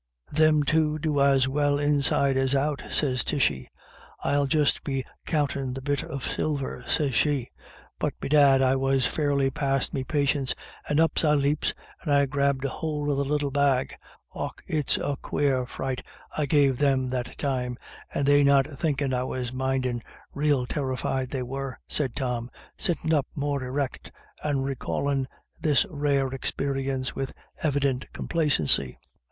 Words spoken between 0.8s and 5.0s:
do as well inside as out,' sez Tishy.' I'll just